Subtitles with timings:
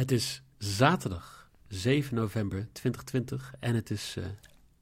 [0.00, 4.16] Het is zaterdag 7 november 2020 en het is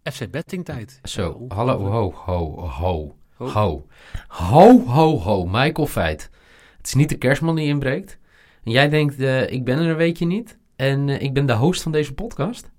[0.02, 1.00] eh, FC Betting tijd.
[1.02, 3.86] Zo, hallo, ho, ho, ho, ho.
[4.28, 6.31] Ho, ho, ho, Michael Feit.
[6.76, 8.18] Het is niet de kerstman die inbreekt.
[8.64, 10.59] En jij denkt, eh, ik ben er een weekje niet.
[10.77, 12.71] En eh, ik ben de host van deze podcast.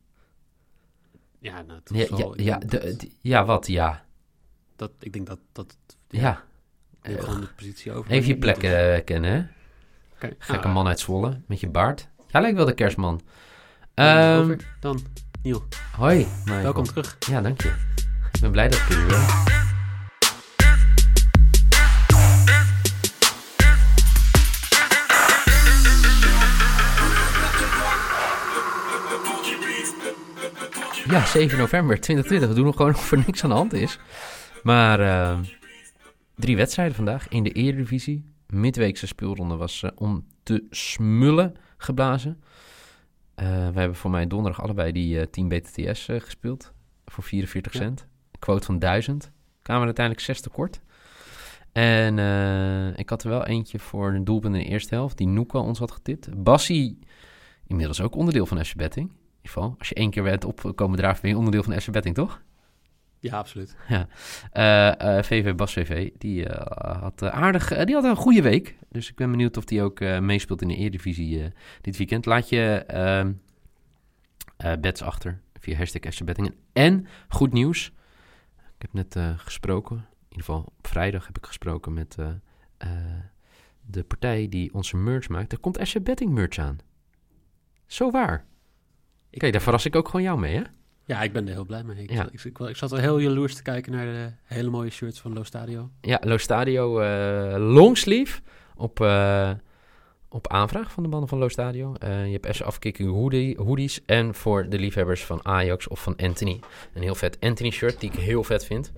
[1.39, 4.05] Ja, nou, Ja, ja, ja, de- de- ja wat, ja.
[4.75, 5.39] dat, ik denk dat...
[5.51, 5.75] dat
[6.09, 6.43] Ja,
[7.01, 8.11] gewoon de positie over.
[8.11, 8.59] even je plek
[9.05, 9.39] kennen, hè.
[10.15, 12.09] Oké, Gekke nou, man uit Zwolle, met je baard.
[12.31, 13.21] Jij lijkt wel de kerstman.
[13.93, 14.75] Ehm, over.
[14.79, 14.99] Dan,
[15.43, 15.63] Niel,
[15.95, 17.17] hoi, welkom terug.
[17.29, 17.73] Ja, dank je.
[18.33, 19.21] Ik ben blij dat ik er ben.
[31.09, 32.49] Ja, 7 november 2020.
[32.49, 33.99] We doen nog gewoon of er niks aan de hand is.
[34.63, 35.39] Maar eh,
[36.35, 38.33] drie wedstrijden vandaag in de Eredivisie.
[38.47, 42.41] Midweekse speelronde was eh, om te smullen geblazen.
[43.35, 46.73] Eh, we hebben voor mij donderdag allebei die eh 10 BTTS eh, gespeeld.
[47.05, 47.79] Voor 44 Ja.
[47.79, 48.07] cent.
[48.39, 49.31] Quote van 1000.
[49.61, 50.81] Kwamen uiteindelijk 6 tekort.
[51.71, 52.17] En
[52.97, 55.17] ik had er wel eentje voor een doelpunt in de eerste helft.
[55.17, 56.43] Die Noeka ons had getipt.
[56.43, 56.99] Bassie,
[57.67, 59.07] inmiddels ook onderdeel van FC Betting.
[59.09, 61.91] In ieder geval, als je één keer bent opkomen draven, ben je onderdeel van FC
[61.91, 62.41] Betting, toch?
[63.21, 63.75] Ja, absoluut.
[64.51, 68.41] Eh, eh, VV Bas VV, die eh, had eh, aardig, eh, die had een goede
[68.41, 68.75] week.
[68.89, 71.49] Dus ik ben benieuwd of die ook eh, meespeelt in de Eredivisie eh,
[71.81, 72.25] dit weekend.
[72.25, 73.31] Laat je ehm,
[74.57, 76.55] eh, bets achter via hashtag FC Bettingen.
[76.73, 77.91] En goed nieuws,
[78.55, 82.27] ik heb net eh, gesproken, in ieder geval op vrijdag heb ik gesproken met eh,
[82.77, 82.89] eh,
[83.81, 85.51] de partij die onze merch maakt.
[85.51, 86.77] Er komt FC Betting merch aan.
[87.85, 88.45] Zo waar.
[89.31, 90.63] Oké, daar verras ik ook gewoon jou mee, hè?
[91.09, 92.03] Ja, ik ben er heel blij mee.
[92.03, 92.29] Ik, Ja.
[92.31, 95.33] ik, ik, ik zat er heel jaloers te kijken naar de hele mooie shirts van
[95.33, 95.89] Lo Stadio.
[96.01, 98.39] Ja, Lo Stadio eh longsleeve
[98.75, 99.51] op, eh,
[100.29, 101.93] op aanvraag van de mannen van Lo Stadio.
[101.93, 106.15] Eh, je hebt FC Afkikking hoodie, hoodies en voor de liefhebbers van Ajax of van
[106.15, 106.59] Anthony.
[106.93, 108.91] Een heel vet Anthony shirt die ik heel vet vind.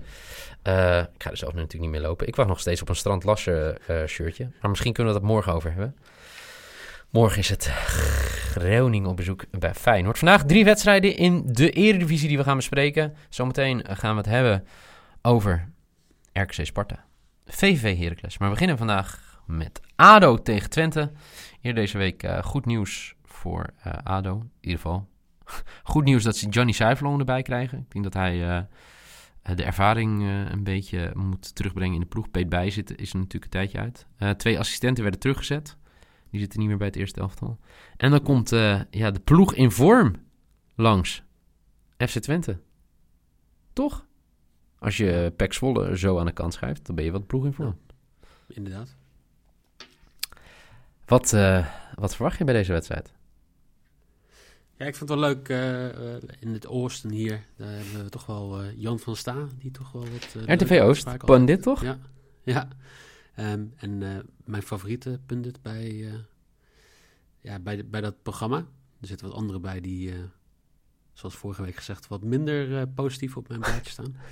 [0.62, 2.26] Ik ga er zelf natuurlijk niet meer lopen.
[2.26, 4.50] Ik wacht nog steeds op een Strand Lassen eh, shirtje.
[4.60, 5.96] Maar misschien kunnen we dat morgen over hebben.
[7.12, 10.18] Morgen is het Groningen op bezoek bij Feyenoord.
[10.18, 13.16] Vandaag drie wedstrijden in de Eredivisie die we gaan bespreken.
[13.28, 14.66] Zometeen gaan we het hebben
[15.22, 15.68] over
[16.32, 17.04] RKC Sparta.
[17.46, 18.38] VV Heracles.
[18.38, 21.12] Maar we beginnen vandaag met ADO tegen Twente.
[21.60, 24.34] Eerder deze week eh, goed nieuws voor eh, ADO.
[24.34, 25.08] In ieder geval.
[25.92, 27.78] goed nieuws dat ze Johnny Zuiverloon erbij krijgen.
[27.78, 32.30] Ik denk dat hij eh, de ervaring een beetje moet terugbrengen in de ploeg.
[32.30, 34.06] Peet bij zitten is er natuurlijk een tijdje uit.
[34.38, 35.76] Twee assistenten werden teruggezet.
[36.32, 37.58] Die zitten niet meer bij het eerste elftal.
[37.96, 40.14] En dan komt eh, ja, de ploeg in vorm
[40.74, 41.22] langs.
[41.96, 42.58] FC Twente.
[43.72, 44.06] Toch?
[44.78, 47.52] Als je Pek Zwolle zo aan de kant schrijft, dan ben je wat ploeg in
[47.52, 47.78] vorm.
[48.48, 48.96] Inderdaad.
[51.06, 53.12] Wat, eh, wat verwacht je bij deze wedstrijd?
[54.76, 57.44] Ja, ik vond het wel leuk eh, in het oosten hier.
[57.56, 60.36] Daar hebben we toch wel Jan van Sta, die toch wel wat...
[60.46, 61.62] RTV Oost, heeft.
[61.62, 61.82] toch?
[61.82, 61.98] Ja,
[62.42, 62.68] ja.
[63.34, 66.12] Ehm, en eh, mijn favoriete pundit bij, eh,
[67.40, 68.56] ja, bij, bij dat programma.
[69.00, 70.18] Er zitten wat anderen bij die, eh,
[71.12, 74.16] zoals vorige week gezegd, wat minder positief op mijn blaadje staan.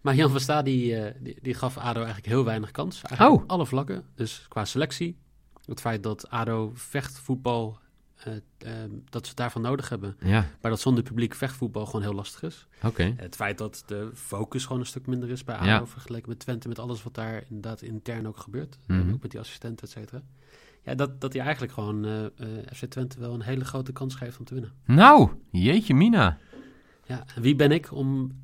[0.00, 3.02] Maar Jan van Sta, die, die, die gaf ADO eigenlijk heel weinig kans.
[3.02, 3.42] Eigenlijk Oh.
[3.42, 4.04] op alle vlakken.
[4.14, 5.16] Dus qua selectie,
[5.64, 7.78] het feit dat ADO vechtvoetbal,
[8.24, 10.16] eh, ehm, dat ze daarvan nodig hebben.
[10.20, 12.66] Ja, Maar dat zonder publiek vechtvoetbal gewoon heel lastig is.
[12.82, 13.14] oké.
[13.16, 15.86] Het feit dat de focus gewoon een stuk minder is bij ADO Ja.
[15.86, 18.78] vergeleken met Twente, met alles wat daar inderdaad intern ook gebeurt.
[18.86, 19.12] Mhm.
[19.12, 20.22] Ook met die assistenten, et cetera.
[20.82, 22.32] Ja, dat, dat hij eigenlijk gewoon eh, eh,
[22.74, 24.72] FC Twente wel een hele grote kans geeft om te winnen.
[24.84, 26.38] Nou, jeetje mina.
[27.06, 28.38] Ja, en wie ben ik om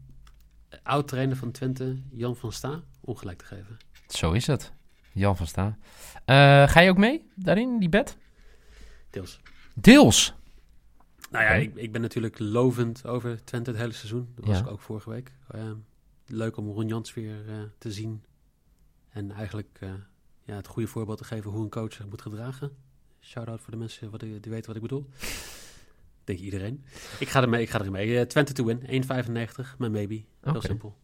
[0.83, 3.77] oud-trainer van Twente, Jan van Sta, ongelijk te geven?
[4.09, 4.73] Zo is het.
[5.13, 5.77] Jan van Sta.
[6.25, 8.17] Eh, ga je ook mee daarin, die bed?
[9.11, 9.41] Deels.
[9.81, 10.35] Deels.
[11.31, 14.29] Nou ja, ik, ik ben natuurlijk lovend over Twente het hele seizoen.
[14.35, 14.65] Dat was Ja.
[14.65, 15.33] ik ook vorige week.
[15.49, 15.71] Eh,
[16.27, 18.25] leuk om Ron Jans weer eh, te zien.
[19.09, 19.91] En eigenlijk eh,
[20.43, 22.77] ja, het goede voorbeeld te geven hoe een coach zich moet gedragen.
[23.21, 25.09] Shout-out voor de mensen wat, die weten wat ik bedoel.
[26.25, 26.85] Denk iedereen.
[27.19, 27.63] Ik ga ermee.
[27.63, 28.19] Ik ga ermee.
[28.19, 28.81] Eh, Twente to win.
[28.81, 30.25] 1,95 met maybe.
[30.41, 30.97] Heel simpel.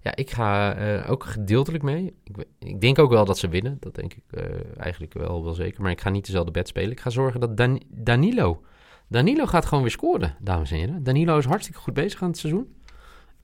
[0.00, 2.14] Ja, ik ga eh, ook gedeeltelijk mee.
[2.24, 3.76] Ik, ik denk ook wel dat ze winnen.
[3.80, 4.44] Dat denk ik eh,
[4.78, 5.82] eigenlijk wel, wel zeker.
[5.82, 6.90] Maar ik ga niet dezelfde bed spelen.
[6.90, 8.62] Ik ga zorgen dat Dan- Danilo...
[9.10, 11.02] Danilo gaat gewoon weer scoren, dames en heren.
[11.02, 12.74] Danilo is hartstikke goed bezig aan het seizoen.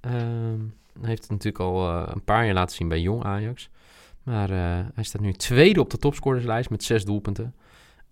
[0.01, 0.59] Ehm,
[1.01, 3.71] hij heeft het natuurlijk al eh, een paar jaar laten zien bij Jong Ajax.
[4.23, 4.49] Maar
[4.95, 7.55] hij staat nu tweede op de topscorerslijst met zes doelpunten.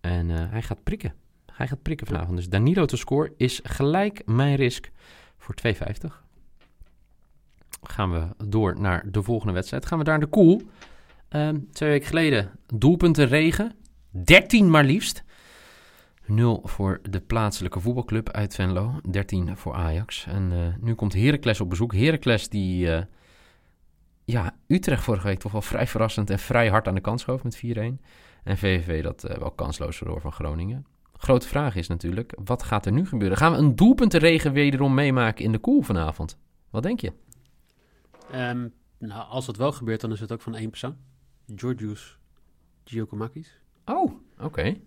[0.00, 1.14] En hij gaat prikken.
[1.52, 2.36] Hij gaat prikken vanavond.
[2.36, 4.90] Dus Danilo te scoren is gelijk mijn risk
[5.38, 6.21] voor 2,50
[7.82, 9.86] gaan we door naar de volgende wedstrijd.
[9.86, 10.62] Gaan we daar de koel.
[11.28, 13.72] Ehm, twee weken geleden doelpunten regen.
[14.10, 15.24] 13 maar liefst.
[16.26, 19.00] 0 voor de plaatselijke voetbalclub uit Venlo.
[19.10, 20.26] 13 voor Ajax.
[20.26, 21.94] En eh, nu komt Heracles op bezoek.
[21.94, 23.02] Heracles die eh,
[24.24, 27.42] ja, Utrecht vorige week toch wel vrij verrassend en vrij hard aan de kant schoof
[27.42, 27.60] met 4-1.
[28.42, 30.86] En VVV dat eh, wel kansloos verloor van Groningen.
[31.16, 33.38] Grote vraag is natuurlijk, wat gaat er nu gebeuren?
[33.38, 36.38] Gaan we een doelpuntenregen wederom meemaken in de koel vanavond?
[36.70, 37.12] Wat denk je?
[38.32, 38.68] Ehm,
[38.98, 40.96] nou, als dat wel gebeurt, dan is het ook van één persoon.
[41.56, 42.18] Georgios
[42.84, 43.56] Giacomakis.
[43.84, 44.80] Oh, oké.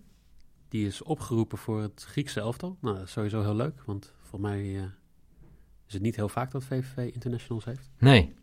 [0.68, 2.76] Die is opgeroepen voor het Griekse elftal.
[2.80, 4.82] Nou, dat is sowieso heel leuk, want voor mij eh,
[5.86, 7.90] is het niet heel vaak dat VVV internationals heeft.
[7.98, 8.34] Nee.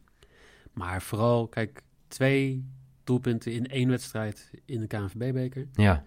[0.74, 2.68] Maar vooral, kijk, twee
[3.04, 5.68] doelpunten in één wedstrijd in de KNVB-beker.
[5.74, 6.04] Ja.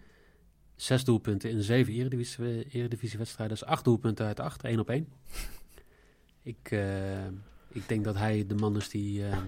[0.75, 3.57] Zes doelpunten in zeven eredivisie, eredivisiewedstrijden.
[3.57, 5.09] Dus acht doelpunten uit acht, één op één.
[6.43, 7.27] Ik, eh,
[7.77, 9.39] ik denk dat hij de man is die, eh,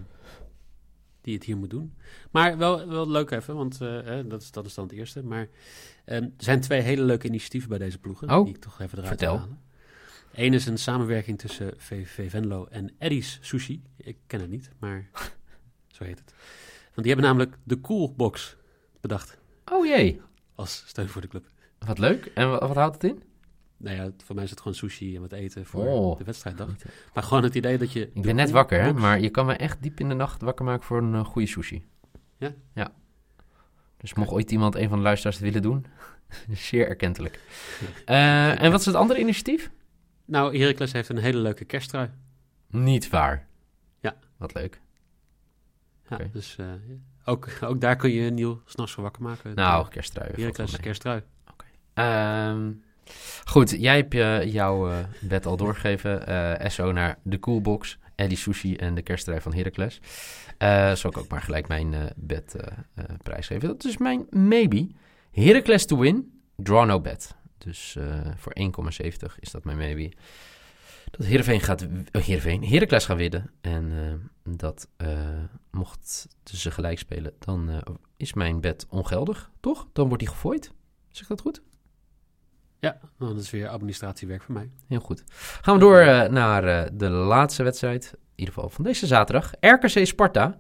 [1.20, 1.94] die het hier moet doen.
[2.30, 5.22] Maar wel, wel leuk even, want eh, dat, is, dat is dan het eerste.
[5.24, 5.48] Maar
[6.04, 8.30] ehm, er zijn twee hele leuke initiatieven bij deze ploegen.
[8.30, 9.38] Oh, die ik toch even eruit vertel.
[9.38, 9.60] halen.
[10.32, 13.82] Eén is een samenwerking tussen VVV Venlo en Eddie's Sushi.
[13.96, 15.08] Ik ken het niet, maar
[15.96, 16.34] zo heet het.
[16.84, 18.56] Want die hebben namelijk de Coolbox
[19.00, 19.38] bedacht
[19.72, 20.20] Oh jee,
[20.54, 21.46] als steun voor de club.
[21.78, 22.26] wat leuk.
[22.34, 23.22] En wa- wat houdt het in?
[23.78, 26.18] Nou ja, voor mij is het gewoon sushi en wat eten voor Oh.
[26.18, 26.68] de wedstrijddag.
[27.14, 28.10] Maar gewoon het idee dat je...
[28.14, 28.92] Ik ben net wakker, hè?
[28.92, 31.48] Maar je kan me echt diep in de nacht wakker maken voor een eh, goede
[31.48, 31.84] sushi.
[32.36, 32.54] Ja?
[32.74, 32.92] Ja.
[33.96, 35.86] Dus mocht ooit iemand, een van de luisteraars, het willen doen,
[36.68, 37.40] zeer erkentelijk.
[38.04, 39.70] Eh, en wat is het andere initiatief?
[40.24, 42.10] Nou, Heracles heeft een hele leuke kersttrui.
[42.70, 43.46] Niet waar.
[44.00, 44.16] Ja.
[44.36, 44.80] Wat leuk.
[46.08, 46.30] Ja, Oké.
[46.32, 46.66] Dus eh,
[47.24, 49.54] ook, ook daar kun je Niel s'nachts voor wakker maken.
[49.54, 50.28] Nou, kersttrui.
[50.30, 50.80] Heracles wel mee.
[50.80, 51.22] kersttrui.
[51.94, 52.72] Ehm,
[53.44, 56.26] goed, jij hebt je, jouw eh, bed al doorgegeven.
[56.26, 60.00] eh, SO naar de Coolbox, Eddie Sushi en de kersttrui van Heracles.
[60.58, 63.68] Eh zal ik ook maar gelijk mijn eh, bed eh, eh, prijsgeven.
[63.68, 64.88] Dat is mijn maybe.
[65.32, 67.36] Heracles to win, draw no bet.
[67.58, 70.12] Dus eh, voor 1,70 is dat mijn maybe.
[71.10, 73.50] Dat Heerenveen gaat, uh, Heerenveen, Heracles gaat winnen.
[73.60, 75.08] En eh, dat eh,
[75.70, 77.78] mocht ze gelijk spelen, dan eh,
[78.16, 79.86] is mijn bed ongeldig, toch?
[79.92, 80.72] Dan wordt die gefooid.
[81.08, 81.62] Zeg dat goed?
[82.80, 84.70] Ja, nou, dat is weer administratiewerk voor mij.
[84.88, 85.24] Heel goed.
[85.60, 88.10] Gaan we door eh, naar eh, de laatste wedstrijd.
[88.12, 89.52] In ieder geval van deze zaterdag.
[89.60, 90.58] RKC Sparta.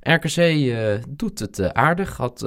[0.00, 2.16] RKC eh, doet het aardig.
[2.16, 2.46] Had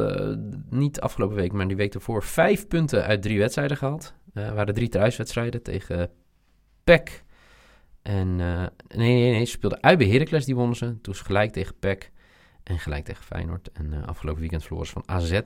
[0.70, 4.14] niet afgelopen week, maar die week ervoor vijf punten uit drie wedstrijden gehaald.
[4.34, 6.10] Waren drie thuiswedstrijden tegen
[6.84, 7.24] PEC.
[8.02, 11.02] En nee, nee, nee, ze speelden uit bij Heracles, die wonnen ze.
[11.02, 12.12] Toen ze gelijk tegen PEC
[12.64, 13.72] en gelijk tegen Feyenoord.
[13.72, 15.42] En afgelopen weekend verloren ze van AZ.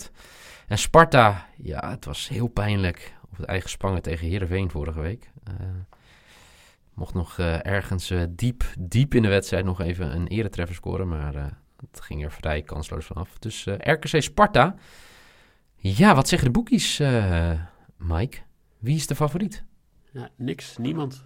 [0.68, 5.32] En Sparta, ja, het was heel pijnlijk op het eigen spangen tegen Heerenveen vorige week.
[5.44, 5.54] Eh,
[6.94, 11.08] mocht nog eh, ergens eh, diep, diep in de wedstrijd nog even een eretreffer scoren,
[11.08, 11.34] maar
[11.92, 13.40] het ging er vrij kansloos vanaf.
[13.40, 14.76] Dus RKC Sparta.
[15.76, 17.02] Ja, wat zeggen de boekies,
[17.98, 18.38] Mike?
[18.80, 19.64] Wie is de favoriet?
[20.12, 21.24] Ja, niks, niemand.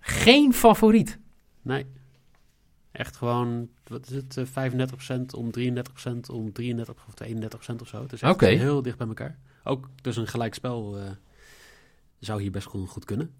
[0.00, 1.18] Geen favoriet.
[1.62, 1.86] Nee.
[2.98, 8.02] Echt gewoon, wat is het, eh, 35% om 33% om 33 of 32% of zo.
[8.02, 9.38] Het is echt heel dicht bij elkaar.
[9.64, 11.10] Ook dus een gelijkspel eh
[12.18, 13.34] zou hier best goed, goed kunnen.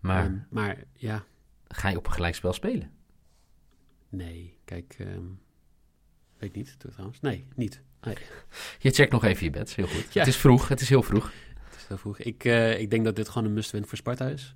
[0.00, 1.24] Maar Ehm, maar ja,
[1.68, 2.90] ga je op een gelijkspel spelen?
[4.08, 4.58] nee.
[4.64, 5.24] Kijk, ehm,
[6.38, 7.20] weet niet trouwens.
[7.20, 7.82] Nee, niet.
[8.00, 8.16] Nee,
[8.78, 10.12] Je checkt nog even je bed, heel goed.
[10.12, 10.20] Ja.
[10.20, 11.32] Het is vroeg, het is heel vroeg.
[11.64, 12.18] het is heel vroeg.
[12.18, 14.54] Ik, eh, ik denk dat dit gewoon een must-win voor Sparta is.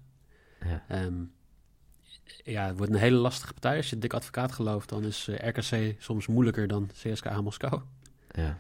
[0.65, 0.85] Ja.
[0.89, 1.25] Ehm,
[2.45, 3.77] ja, het wordt een hele lastige partij.
[3.77, 7.83] Als je Dick Advocaat gelooft, dan is eh, RKC soms moeilijker dan CSKA Moskou.
[8.31, 8.59] Ja.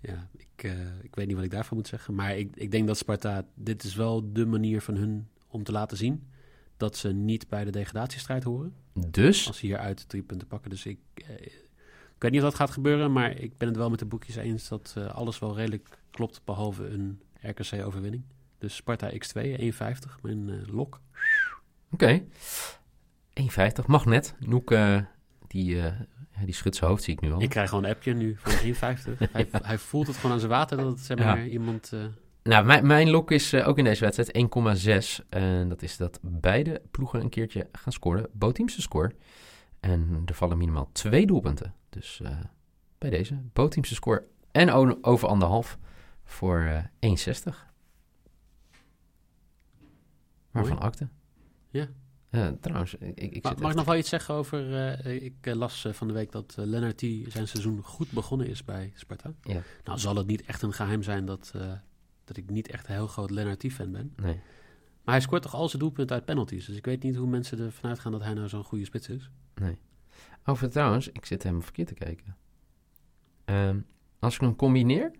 [0.00, 2.14] Ja, ik, eh, ik weet niet wat ik daarvan moet zeggen.
[2.14, 5.72] Maar ik, ik denk dat Sparta, dit is wel de manier van hun om te
[5.72, 6.28] laten zien
[6.76, 8.74] dat ze niet bij de degradatiestrijd horen.
[9.10, 10.70] Dus, Als ze hieruit drie punten pakken.
[10.70, 11.30] Dus ik, eh,
[12.14, 14.36] ik weet niet of dat gaat gebeuren, maar ik ben het wel met de boekjes
[14.36, 18.22] eens dat eh, alles wel redelijk klopt, behalve een RKC-overwinning.
[18.58, 21.00] Dus Sparta X2, 1,50, mijn lok.
[21.92, 22.24] oké.
[23.40, 24.34] 1,50, mag net.
[24.38, 24.70] Noek,
[25.50, 26.06] die, ja,
[26.44, 27.42] die schudt zijn hoofd, zie ik nu al.
[27.42, 29.30] Ik krijg gewoon een appje nu van 1,50.
[29.32, 31.44] hij, hij voelt het gewoon aan zijn water dat het zeg maar, Ja.
[31.46, 31.92] iemand...
[31.92, 32.04] eh,
[32.42, 34.48] Nou, mijn, mijn lok is eh, ook in deze wedstrijd
[35.20, 35.26] 1,6.
[35.28, 38.28] En dat is dat beide ploegen een keertje gaan scoren.
[38.32, 39.12] Bootteamse score.
[39.80, 41.74] En er vallen minimaal twee doelpunten.
[41.88, 42.20] Dus
[42.98, 44.70] bij deze, Bootteamse score en
[45.04, 45.78] over anderhalf
[46.24, 46.60] voor
[47.00, 47.42] eh 1,60.
[50.50, 50.86] Waarvan Mooi.
[50.86, 51.08] akte?
[51.70, 51.86] Ja.
[52.60, 54.74] Trouwens, ik, ik, ik Ma- zit mag ik nog wel iets zeggen over...
[54.74, 58.64] eh, ik eh, las eh, van de week dat Lennart zijn seizoen goed begonnen is
[58.64, 59.32] bij Sparta.
[59.42, 59.62] Ja.
[59.84, 61.52] Nou zal het niet echt een geheim zijn dat,
[62.24, 64.12] dat ik niet echt een heel groot Lennart T-fan ben.
[64.16, 64.40] Nee.
[65.04, 66.66] Maar hij scoort toch al zijn doelpunten uit penalties.
[66.66, 69.30] Dus ik weet niet hoe mensen ervan uitgaan dat hij nou zo'n goede spits is.
[70.44, 72.36] Over trouwens, ik zit helemaal verkeerd te kijken.
[73.44, 73.78] Ehm,
[74.18, 75.10] als ik hem combineer,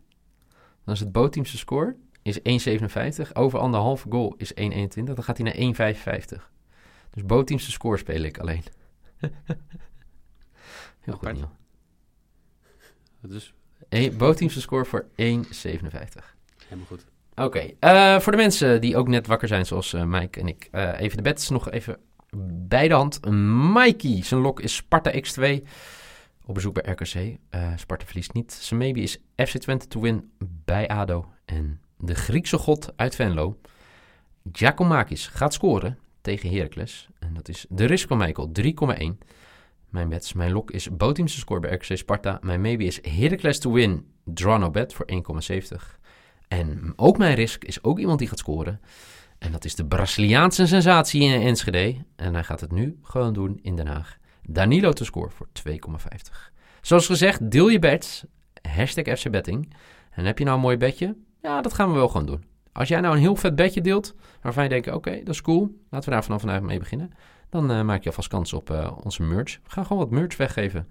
[0.85, 3.33] dan is het bootteamse score is 1,57.
[3.33, 5.15] Over anderhalve goal is 1,21.
[5.15, 5.57] Dan gaat hij naar
[6.37, 6.51] 1,55.
[7.11, 8.65] Dus bootteams score speel ik alleen.
[11.01, 11.33] Heel goed.
[11.33, 11.51] Niel.
[13.21, 13.55] Dus
[14.17, 15.15] bootteams score voor 1,57.
[15.17, 17.07] helemaal goed.
[17.35, 20.69] Oké, eh, voor de mensen die ook net wakker zijn, zoals eh, Mike en ik,
[20.71, 21.99] eh, even de bets nog even
[22.69, 23.21] bij de hand.
[23.75, 25.67] Mikey, zijn lok is Sparta X2
[26.45, 27.39] op bezoek bij RKC.
[27.77, 28.53] Sparta verliest niet.
[28.53, 30.31] Zijn maybe is FC Twente to win
[30.65, 31.33] bij ADO.
[31.45, 33.61] En de Griekse god uit Venlo,
[34.53, 37.09] Giacomakis, gaat scoren tegen Heracles.
[37.19, 39.29] En dat is de van Michael, 3,1.
[39.89, 42.39] Mijn bets, mijn lok is Boteams te scoren bij RKC Sparta.
[42.43, 45.99] Mijn maybe is Heracles to win, draw no bet voor 1,70.
[46.49, 48.81] En ook mijn risk is ook iemand die gaat scoren.
[49.39, 51.97] En dat is de Braziliaanse sensatie in Enschede.
[52.17, 54.19] En hij gaat het nu gewoon doen in Den Haag.
[54.43, 55.77] Danilo te scoren voor 2,50.
[56.81, 58.25] Zoals gezegd, deel je bets.
[58.63, 59.75] Hashtag FC Betting.
[60.11, 61.17] En heb je nou een mooi bedje?
[61.43, 62.45] Ja, dat gaan we wel gewoon doen.
[62.73, 65.79] Als jij nou een heel vet bedje deelt, waarvan je denkt, oké, dat is cool.
[65.91, 67.13] Laten we daar vanaf vandaag mee beginnen.
[67.49, 69.59] Dan eh, maak je alvast kans op eh, onze merch.
[69.65, 70.89] We gaan gewoon wat merch weggeven.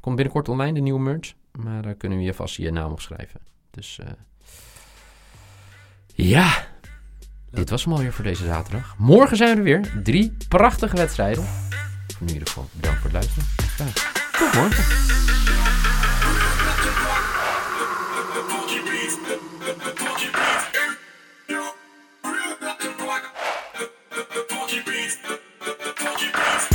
[0.00, 1.34] Komt binnenkort online, de nieuwe merch.
[1.52, 3.40] Maar daar kunnen we je vast je naam op schrijven.
[3.70, 4.06] Dus eh,
[6.06, 6.66] ja,
[7.50, 8.94] dit was hem alweer voor deze zaterdag.
[8.98, 10.02] Morgen zijn we er weer.
[10.02, 11.44] Drie prachtige wedstrijden.
[12.20, 13.48] In ieder geval bedankt voor het luisteren.
[13.56, 14.12] Graag.
[14.32, 15.37] Tot morgen.